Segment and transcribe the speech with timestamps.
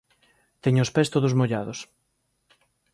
[0.63, 1.79] Teño os pés todos mollados